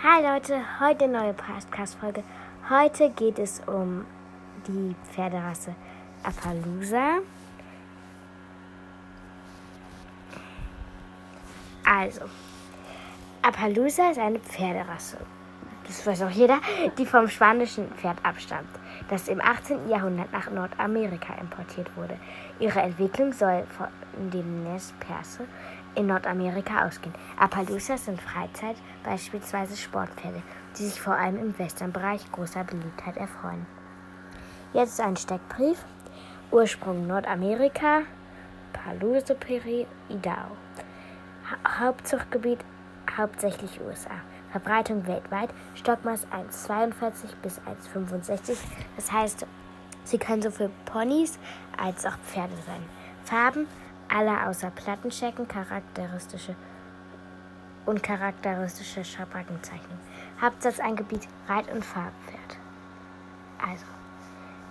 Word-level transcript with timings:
Hi 0.00 0.22
Leute, 0.22 0.60
heute 0.78 1.06
eine 1.06 1.18
neue 1.18 1.34
Podcast-Folge. 1.34 2.22
Heute 2.70 3.10
geht 3.10 3.36
es 3.40 3.60
um 3.66 4.06
die 4.68 4.94
Pferderasse 5.10 5.74
Appaloosa. 6.22 7.18
Also, 11.84 12.20
Appaloosa 13.42 14.12
ist 14.12 14.20
eine 14.20 14.38
Pferderasse. 14.38 15.18
Das 15.88 16.06
weiß 16.06 16.22
auch 16.22 16.30
jeder, 16.30 16.60
die 16.96 17.04
vom 17.04 17.28
spanischen 17.28 17.90
Pferd 17.94 18.18
abstammt, 18.22 18.70
das 19.08 19.26
im 19.26 19.40
18. 19.40 19.88
Jahrhundert 19.88 20.32
nach 20.32 20.48
Nordamerika 20.48 21.34
importiert 21.40 21.90
wurde. 21.96 22.16
Ihre 22.60 22.82
Entwicklung 22.82 23.32
soll 23.32 23.64
von 23.76 23.88
dem 24.30 24.62
Nez 24.62 24.94
in 25.98 26.06
Nordamerika 26.06 26.86
ausgehen. 26.86 27.14
Appaloosas 27.38 28.04
sind 28.04 28.20
Freizeit, 28.20 28.76
beispielsweise 29.02 29.76
Sportpferde, 29.76 30.42
die 30.78 30.84
sich 30.84 31.00
vor 31.00 31.14
allem 31.14 31.38
im 31.38 31.58
Westernbereich 31.58 32.30
großer 32.30 32.62
Beliebtheit 32.62 33.16
erfreuen. 33.16 33.66
Jetzt 34.72 35.00
ein 35.00 35.16
Steckbrief. 35.16 35.84
Ursprung 36.50 37.06
Nordamerika, 37.06 38.02
Paluso 38.72 39.34
Peri, 39.34 39.86
Idao. 40.08 40.56
Ha 41.50 41.80
Hauptzuchtgebiet 41.80 42.60
hauptsächlich 43.16 43.80
USA. 43.80 44.14
Verbreitung 44.50 45.06
weltweit, 45.06 45.50
Stockmaß 45.74 46.26
1,42 46.28 47.36
bis 47.42 47.60
1,65. 47.60 48.56
Das 48.96 49.12
heißt, 49.12 49.46
sie 50.04 50.18
können 50.18 50.40
sowohl 50.40 50.70
Ponys 50.86 51.38
als 51.76 52.06
auch 52.06 52.16
Pferde 52.24 52.54
sein. 52.66 52.82
Farben 53.24 53.66
alle 54.08 54.46
außer 54.46 54.70
Plattenschecken 54.70 55.46
charakteristische 55.48 56.54
und 57.86 58.02
charakteristische 58.02 59.04
Schabrackenzeichnung. 59.04 59.98
Hauptsatzeingebiet 60.40 61.26
Reit- 61.48 61.72
und 61.72 61.84
Farbpferd. 61.84 62.58
Also, 63.58 63.86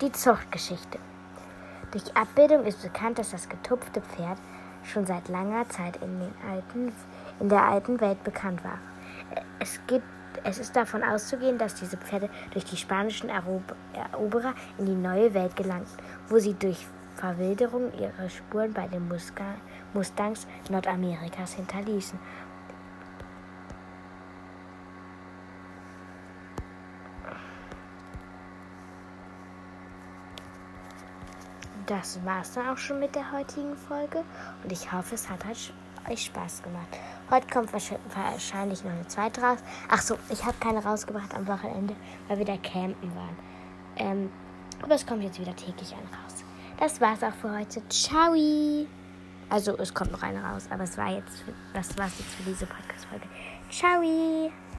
die 0.02 0.12
Zuchtgeschichte. 0.12 1.00
Durch 1.92 2.16
Abbildung 2.16 2.66
ist 2.66 2.82
bekannt, 2.84 3.18
dass 3.18 3.32
das 3.32 3.50
getupfte 3.50 4.02
Pferd 4.02 4.38
schon 4.84 5.06
seit 5.06 5.28
langer 5.30 5.68
Zeit 5.70 5.98
in, 5.98 6.20
den 6.20 6.34
alten, 6.50 6.94
in 7.40 7.50
der 7.50 7.64
alten 7.64 8.00
Welt 8.00 8.24
bekannt 8.24 8.64
war. 8.64 8.80
Es, 9.60 9.80
gibt, 9.88 10.06
es 10.44 10.60
ist 10.60 10.76
davon 10.76 11.04
auszugehen, 11.04 11.58
dass 11.58 11.76
diese 11.76 11.98
Pferde 11.98 12.30
durch 12.52 12.66
die 12.66 12.78
spanischen 12.78 13.30
Eroberer 13.30 14.54
in 14.78 14.86
die 14.86 14.96
neue 14.96 15.34
Welt 15.34 15.56
gelangten, 15.56 15.98
wo 16.30 16.40
sie 16.40 16.54
durch 16.54 16.86
Verwilderung 17.18 17.92
ihre 18.00 18.30
Spuren 18.30 18.73
bei 18.73 18.88
den 18.88 19.12
Mustangs 19.94 20.48
Nordamerikas 20.70 21.54
hinterließen. 21.54 22.20
Das 31.88 32.20
war's 32.26 32.52
dann 32.52 32.68
auch 32.68 32.78
schon 32.78 33.00
mit 33.00 33.16
der 33.16 33.32
heutigen 33.32 33.76
Folge 33.76 34.23
und 34.62 34.72
ich 34.72 34.92
hoffe, 34.92 35.16
es 35.16 35.30
hat 35.30 35.40
euch 35.45 35.73
Spaß 36.26 36.62
gemacht. 36.62 36.88
Heute 37.32 37.48
kommt 37.48 37.72
wahrscheinlich 37.73 38.84
noch 38.84 38.92
eine 38.92 39.08
zweite 39.08 39.42
raus. 39.42 39.60
Ach 39.90 40.02
so, 40.02 40.18
ich 40.30 40.44
habe 40.45 40.56
keine 40.60 40.84
rausgebracht 40.84 41.34
am 41.34 41.48
Wochenende, 41.48 41.95
weil 42.28 42.38
wir 42.38 42.45
da 42.45 42.58
campen 42.58 43.16
waren. 43.16 43.38
Ähm, 43.95 44.30
aber 44.82 44.95
es 44.95 45.06
kommt 45.06 45.23
jetzt 45.23 45.40
wieder 45.40 45.56
täglich 45.56 45.94
eine 45.94 46.04
raus. 46.04 46.37
Das 46.80 47.02
war's 47.02 47.23
auch 47.23 47.33
für 47.33 47.52
heute. 47.52 47.81
Ciao! 47.89 48.36
Also, 49.50 49.78
es 49.78 49.94
kommt 49.94 50.11
noch 50.11 50.22
eine 50.22 50.44
raus, 50.44 50.67
aber 50.70 50.83
es 50.83 50.97
war 50.97 51.09
jetzt, 51.09 51.44
das 51.73 51.97
war's 51.97 52.14
jetzt 52.20 52.36
für 52.36 52.44
diese 52.44 52.66
Podcast-Folge. 52.66 53.25
Ciao! 53.70 54.52